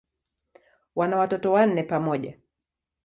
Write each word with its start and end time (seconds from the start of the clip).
Wana 0.95 1.17
watoto 1.17 1.51
wanne 1.51 1.83
pamoja. 1.83 2.37